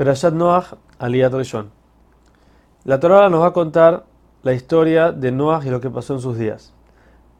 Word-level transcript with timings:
Perashat 0.00 0.32
Noach 0.32 0.78
Aliyat 0.98 1.30
Rishon. 1.34 1.70
La 2.84 2.98
Torah 2.98 3.28
nos 3.28 3.42
va 3.42 3.48
a 3.48 3.52
contar 3.52 4.06
la 4.42 4.54
historia 4.54 5.12
de 5.12 5.30
Noach 5.30 5.66
y 5.66 5.68
lo 5.68 5.82
que 5.82 5.90
pasó 5.90 6.14
en 6.14 6.20
sus 6.20 6.38
días. 6.38 6.72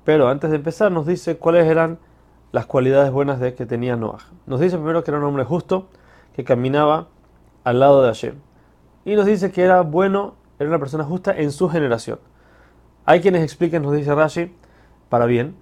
Pero 0.05 0.29
antes 0.29 0.51
de 0.51 0.57
empezar 0.57 0.93
nos 0.93 1.07
dice 1.07 1.39
cuáles 1.39 1.67
eran 1.67 1.99
las 2.53 2.67
cualidades 2.67 3.13
buenas 3.13 3.41
de 3.41 3.55
que 3.55 3.65
tenía 3.65 3.97
Noach. 3.97 4.25
Nos 4.45 4.61
dice 4.61 4.77
primero 4.77 5.03
que 5.03 5.11
era 5.11 5.17
un 5.17 5.25
hombre 5.25 5.45
justo, 5.45 5.89
que 6.37 6.45
caminaba 6.45 7.09
al 7.65 7.81
lado 7.81 8.03
de 8.03 8.09
Hashem. 8.09 8.35
Y 9.07 9.15
nos 9.15 9.25
dice 9.25 9.51
que 9.53 9.63
era 9.63 9.81
bueno, 9.81 10.35
era 10.59 10.69
una 10.69 10.79
persona 10.79 11.05
justa 11.05 11.35
en 11.35 11.53
su 11.53 11.71
generación. 11.71 12.19
Hay 13.07 13.23
quienes 13.23 13.43
expliquen, 13.43 13.83
nos 13.83 13.95
dice 13.95 14.15
Rashi, 14.15 14.55
para 15.09 15.25
bien, 15.25 15.57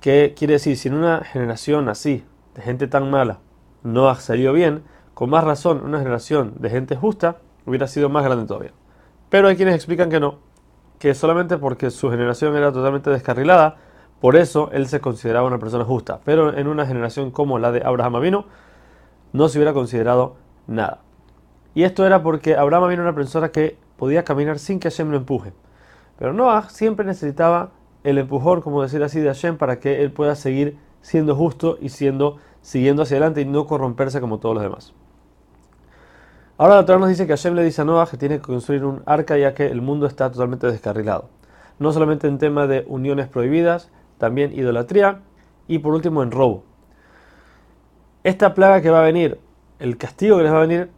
que 0.00 0.34
quiere 0.36 0.54
decir, 0.54 0.76
si 0.76 0.88
en 0.88 0.94
una 0.94 1.22
generación 1.22 1.88
así, 1.88 2.24
de 2.56 2.62
gente 2.62 2.88
tan 2.88 3.08
mala, 3.08 3.38
Noach 3.84 4.18
salió 4.18 4.52
bien, 4.52 4.82
con 5.20 5.28
más 5.28 5.44
razón, 5.44 5.82
una 5.84 5.98
generación 5.98 6.54
de 6.60 6.70
gente 6.70 6.96
justa 6.96 7.36
hubiera 7.66 7.86
sido 7.86 8.08
más 8.08 8.24
grande 8.24 8.46
todavía. 8.46 8.72
Pero 9.28 9.48
hay 9.48 9.56
quienes 9.56 9.74
explican 9.74 10.08
que 10.08 10.18
no, 10.18 10.38
que 10.98 11.12
solamente 11.12 11.58
porque 11.58 11.90
su 11.90 12.08
generación 12.08 12.56
era 12.56 12.72
totalmente 12.72 13.10
descarrilada, 13.10 13.76
por 14.18 14.34
eso 14.34 14.70
él 14.72 14.86
se 14.86 15.02
consideraba 15.02 15.46
una 15.46 15.58
persona 15.58 15.84
justa. 15.84 16.20
Pero 16.24 16.56
en 16.56 16.66
una 16.68 16.86
generación 16.86 17.32
como 17.32 17.58
la 17.58 17.70
de 17.70 17.82
Abraham 17.84 18.16
Avino, 18.16 18.46
no 19.34 19.50
se 19.50 19.58
hubiera 19.58 19.74
considerado 19.74 20.36
nada. 20.66 21.02
Y 21.74 21.82
esto 21.82 22.06
era 22.06 22.22
porque 22.22 22.56
Abraham 22.56 22.84
Avino 22.84 23.02
era 23.02 23.10
una 23.10 23.14
persona 23.14 23.50
que 23.50 23.76
podía 23.98 24.24
caminar 24.24 24.58
sin 24.58 24.80
que 24.80 24.88
Hashem 24.88 25.10
lo 25.10 25.18
empuje. 25.18 25.52
Pero 26.18 26.32
Noah 26.32 26.70
siempre 26.70 27.04
necesitaba 27.04 27.72
el 28.04 28.16
empujón, 28.16 28.62
como 28.62 28.80
decir 28.80 29.02
así, 29.02 29.20
de 29.20 29.26
Hashem 29.26 29.58
para 29.58 29.80
que 29.80 30.02
él 30.02 30.12
pueda 30.12 30.34
seguir 30.34 30.78
siendo 31.02 31.36
justo 31.36 31.76
y 31.78 31.90
siendo, 31.90 32.38
siguiendo 32.62 33.02
hacia 33.02 33.18
adelante 33.18 33.42
y 33.42 33.44
no 33.44 33.66
corromperse 33.66 34.22
como 34.22 34.38
todos 34.38 34.54
los 34.54 34.64
demás. 34.64 34.94
Ahora 36.60 36.74
la 36.74 36.84
Torah 36.84 36.98
nos 36.98 37.08
dice 37.08 37.26
que 37.26 37.32
Hashem 37.32 37.54
le 37.54 37.64
dice 37.64 37.80
a 37.80 37.86
Noah 37.86 38.06
que 38.06 38.18
tiene 38.18 38.36
que 38.36 38.42
construir 38.42 38.84
un 38.84 39.02
arca 39.06 39.38
ya 39.38 39.54
que 39.54 39.68
el 39.68 39.80
mundo 39.80 40.04
está 40.04 40.30
totalmente 40.30 40.66
descarrilado. 40.66 41.30
No 41.78 41.90
solamente 41.90 42.28
en 42.28 42.36
tema 42.36 42.66
de 42.66 42.84
uniones 42.86 43.28
prohibidas, 43.28 43.88
también 44.18 44.52
idolatría 44.52 45.22
y 45.68 45.78
por 45.78 45.94
último 45.94 46.22
en 46.22 46.30
robo. 46.30 46.64
Esta 48.24 48.52
plaga 48.52 48.82
que 48.82 48.90
va 48.90 49.00
a 49.00 49.04
venir, 49.04 49.40
el 49.78 49.96
castigo 49.96 50.36
que 50.36 50.42
les 50.42 50.52
va 50.52 50.58
a 50.58 50.66
venir, 50.66 50.90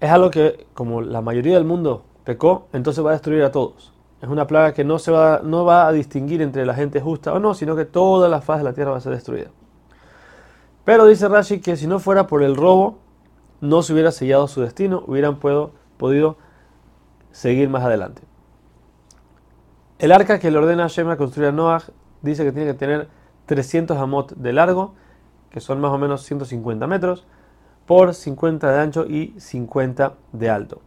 es 0.00 0.10
algo 0.10 0.30
que 0.30 0.66
como 0.72 1.02
la 1.02 1.20
mayoría 1.20 1.56
del 1.56 1.66
mundo 1.66 2.04
pecó, 2.24 2.68
entonces 2.72 3.04
va 3.04 3.10
a 3.10 3.12
destruir 3.12 3.42
a 3.42 3.52
todos. 3.52 3.92
Es 4.22 4.28
una 4.30 4.46
plaga 4.46 4.72
que 4.72 4.84
no, 4.84 4.98
se 4.98 5.10
va, 5.10 5.42
no 5.44 5.66
va 5.66 5.86
a 5.86 5.92
distinguir 5.92 6.40
entre 6.40 6.64
la 6.64 6.72
gente 6.72 7.02
justa 7.02 7.34
o 7.34 7.38
no, 7.38 7.52
sino 7.52 7.76
que 7.76 7.84
toda 7.84 8.30
la 8.30 8.40
faz 8.40 8.60
de 8.60 8.64
la 8.64 8.72
tierra 8.72 8.92
va 8.92 8.96
a 8.96 9.02
ser 9.02 9.12
destruida. 9.12 9.50
Pero 10.86 11.04
dice 11.04 11.28
Rashi 11.28 11.60
que 11.60 11.76
si 11.76 11.86
no 11.86 11.98
fuera 11.98 12.26
por 12.26 12.42
el 12.42 12.56
robo, 12.56 13.00
no 13.60 13.82
se 13.82 13.92
hubiera 13.92 14.12
sellado 14.12 14.48
su 14.48 14.60
destino, 14.60 15.02
hubieran 15.06 15.38
podido 15.38 16.36
seguir 17.32 17.68
más 17.68 17.84
adelante. 17.84 18.22
El 19.98 20.12
arca 20.12 20.38
que 20.38 20.50
le 20.50 20.58
ordena 20.58 20.86
a 20.86 21.16
construir 21.16 21.48
a 21.48 21.52
Noah 21.52 21.82
dice 22.22 22.44
que 22.44 22.52
tiene 22.52 22.70
que 22.70 22.78
tener 22.78 23.08
300 23.46 23.96
amot 23.96 24.34
de 24.34 24.52
largo, 24.52 24.94
que 25.50 25.60
son 25.60 25.80
más 25.80 25.90
o 25.90 25.98
menos 25.98 26.22
150 26.22 26.86
metros, 26.86 27.26
por 27.86 28.14
50 28.14 28.70
de 28.70 28.78
ancho 28.78 29.06
y 29.06 29.34
50 29.38 30.14
de 30.32 30.50
alto. 30.50 30.82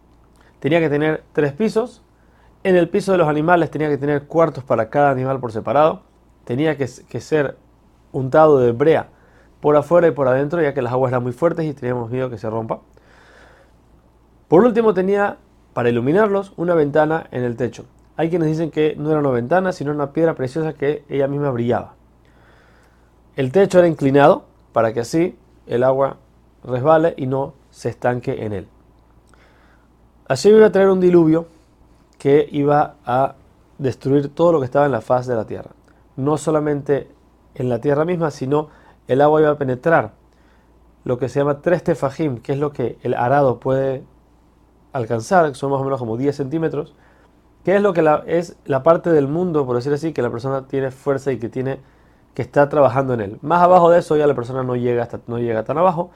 Tenía 0.59 0.79
que 0.79 0.89
tener 0.89 1.23
tres 1.33 1.51
pisos. 1.53 2.03
En 2.63 2.75
el 2.75 2.87
piso 2.89 3.11
de 3.11 3.17
los 3.17 3.27
animales 3.27 3.71
tenía 3.71 3.89
que 3.89 3.97
tener 3.97 4.27
cuartos 4.27 4.63
para 4.63 4.89
cada 4.89 5.09
animal 5.09 5.39
por 5.39 5.51
separado. 5.51 6.03
Tenía 6.45 6.77
que, 6.77 6.87
que 7.09 7.19
ser 7.19 7.57
untado 8.11 8.59
de 8.59 8.71
brea 8.71 9.09
por 9.61 9.75
afuera 9.75 10.07
y 10.07 10.11
por 10.11 10.27
adentro, 10.27 10.61
ya 10.61 10.73
que 10.73 10.81
las 10.81 10.91
aguas 10.91 11.11
eran 11.11 11.23
muy 11.23 11.31
fuertes 11.31 11.65
y 11.65 11.73
teníamos 11.73 12.09
miedo 12.09 12.29
que 12.29 12.37
se 12.37 12.49
rompa. 12.49 12.81
Por 14.47 14.65
último 14.65 14.93
tenía, 14.93 15.37
para 15.73 15.89
iluminarlos, 15.89 16.53
una 16.57 16.73
ventana 16.73 17.27
en 17.31 17.43
el 17.43 17.55
techo. 17.55 17.85
Hay 18.17 18.29
quienes 18.29 18.49
dicen 18.49 18.71
que 18.71 18.95
no 18.97 19.09
era 19.11 19.19
una 19.19 19.29
ventana, 19.29 19.71
sino 19.71 19.91
una 19.91 20.11
piedra 20.11 20.33
preciosa 20.33 20.73
que 20.73 21.05
ella 21.07 21.27
misma 21.27 21.51
brillaba. 21.51 21.93
El 23.35 23.51
techo 23.51 23.79
era 23.79 23.87
inclinado 23.87 24.43
para 24.73 24.93
que 24.93 24.99
así 24.99 25.37
el 25.67 25.83
agua 25.83 26.17
resbale 26.63 27.13
y 27.15 27.27
no 27.27 27.53
se 27.69 27.89
estanque 27.89 28.43
en 28.45 28.53
él. 28.53 28.67
Allí 30.27 30.49
iba 30.49 30.65
a 30.65 30.71
traer 30.71 30.89
un 30.89 30.99
diluvio 30.99 31.47
que 32.17 32.47
iba 32.51 32.95
a 33.05 33.35
destruir 33.77 34.33
todo 34.33 34.51
lo 34.51 34.59
que 34.59 34.65
estaba 34.65 34.85
en 34.85 34.91
la 34.91 35.01
faz 35.01 35.27
de 35.27 35.35
la 35.35 35.45
tierra. 35.45 35.71
No 36.17 36.37
solamente 36.37 37.09
en 37.55 37.69
la 37.69 37.79
tierra 37.79 38.05
misma, 38.05 38.31
sino 38.31 38.69
el 39.07 39.21
agua 39.21 39.41
iba 39.41 39.51
a 39.51 39.57
penetrar 39.57 40.13
lo 41.03 41.17
que 41.17 41.29
se 41.29 41.39
llama 41.39 41.61
tres 41.61 41.83
tefajim, 41.83 42.37
que 42.37 42.53
es 42.53 42.59
lo 42.59 42.71
que 42.71 42.97
el 43.01 43.13
arado 43.13 43.59
puede 43.59 44.03
alcanzar, 44.93 45.47
que 45.49 45.55
son 45.55 45.71
más 45.71 45.81
o 45.81 45.83
menos 45.83 45.99
como 45.99 46.17
10 46.17 46.35
centímetros, 46.35 46.93
que 47.63 47.75
es 47.75 47.81
lo 47.81 47.93
que 47.93 48.03
es 48.27 48.57
la 48.65 48.83
parte 48.83 49.11
del 49.11 49.27
mundo, 49.27 49.65
por 49.65 49.75
decir 49.75 49.93
así, 49.93 50.13
que 50.13 50.21
la 50.21 50.29
persona 50.29 50.67
tiene 50.67 50.91
fuerza 50.91 51.31
y 51.31 51.39
que 51.39 51.49
tiene 51.49 51.79
que 52.33 52.41
está 52.41 52.69
trabajando 52.69 53.13
en 53.13 53.21
él. 53.21 53.39
Más 53.41 53.61
abajo 53.61 53.89
de 53.89 53.99
eso 53.99 54.15
ya 54.15 54.27
la 54.27 54.35
persona 54.35 54.63
no 54.63 54.75
llega 54.75 55.03
hasta, 55.03 55.19
no 55.27 55.37
llega 55.39 55.63
tan 55.63 55.77
abajo, 55.77 56.11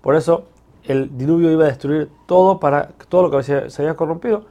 por 0.00 0.16
eso 0.16 0.44
el 0.84 1.16
diluvio 1.16 1.50
iba 1.50 1.64
a 1.64 1.68
destruir 1.68 2.10
todo 2.26 2.58
para 2.58 2.88
todo 3.08 3.22
lo 3.22 3.30
que 3.30 3.42
se, 3.42 3.82
había 3.82 3.94
corrompido 3.94 4.46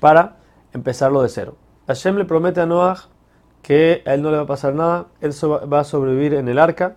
para 0.00 0.36
empezarlo 0.72 1.22
de 1.22 1.28
cero. 1.28 1.56
Hashem 1.86 2.16
le 2.16 2.24
promete 2.24 2.60
a 2.60 2.66
Noah 2.66 2.96
que 3.62 4.02
a 4.06 4.14
él 4.14 4.22
no 4.22 4.30
le 4.30 4.38
va 4.38 4.44
a 4.44 4.46
pasar 4.46 4.74
nada, 4.74 5.06
él 5.20 5.32
va 5.72 5.80
a 5.80 5.84
sobrevivir 5.84 6.34
en 6.34 6.48
el 6.48 6.58
arca 6.58 6.96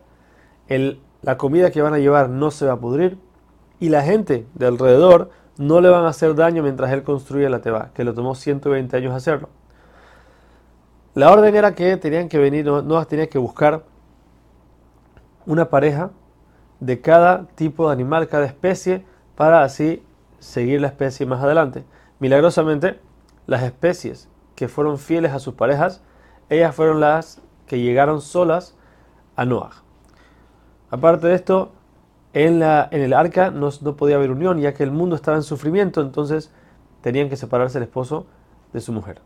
la 1.21 1.37
comida 1.37 1.71
que 1.71 1.81
van 1.81 1.93
a 1.93 1.99
llevar 1.99 2.29
no 2.29 2.51
se 2.51 2.65
va 2.65 2.73
a 2.73 2.79
pudrir 2.79 3.17
y 3.79 3.89
la 3.89 4.03
gente 4.03 4.45
de 4.53 4.67
alrededor 4.67 5.31
no 5.57 5.81
le 5.81 5.89
van 5.89 6.05
a 6.05 6.09
hacer 6.09 6.35
daño 6.35 6.63
mientras 6.63 6.91
él 6.91 7.03
construye 7.03 7.49
la 7.49 7.61
teba, 7.61 7.89
que 7.93 8.03
le 8.03 8.13
tomó 8.13 8.35
120 8.35 8.95
años 8.95 9.13
hacerlo. 9.13 9.49
La 11.13 11.31
orden 11.31 11.53
era 11.55 11.75
que 11.75 11.97
tenían 11.97 12.29
que 12.29 12.37
venir, 12.37 12.65
no 12.65 13.07
que 13.07 13.37
buscar 13.37 13.83
una 15.45 15.69
pareja 15.69 16.11
de 16.79 17.01
cada 17.01 17.47
tipo 17.55 17.88
de 17.88 17.93
animal, 17.93 18.27
cada 18.27 18.45
especie, 18.45 19.05
para 19.35 19.63
así 19.63 20.03
seguir 20.39 20.79
la 20.79 20.88
especie 20.88 21.25
más 21.25 21.43
adelante. 21.43 21.83
Milagrosamente, 22.19 22.99
las 23.45 23.63
especies 23.63 24.29
que 24.55 24.67
fueron 24.67 24.97
fieles 24.97 25.33
a 25.33 25.39
sus 25.39 25.55
parejas, 25.55 26.01
ellas 26.49 26.73
fueron 26.73 26.99
las 26.99 27.41
que 27.67 27.79
llegaron 27.79 28.21
solas 28.21 28.75
a 29.35 29.45
Noah. 29.45 29.83
Aparte 30.91 31.28
de 31.28 31.35
esto, 31.35 31.72
en, 32.34 32.59
la, 32.59 32.88
en 32.91 33.02
el 33.02 33.13
arca 33.13 33.50
no, 33.50 33.69
no 33.81 33.96
podía 33.96 34.18
haber 34.18 34.29
unión, 34.29 34.59
ya 34.59 34.74
que 34.74 34.84
el 34.84 34.91
mundo 34.91 35.16
estaba 35.16 35.38
en 35.38 35.44
sufrimiento, 35.44 36.02
entonces 36.02 36.52
tenían 37.02 37.29
que 37.29 37.38
separarse 37.38 37.78
el 37.79 37.85
esposo 37.85 38.25
de 38.74 38.81
su 38.81 38.91
mujer. 38.91 39.22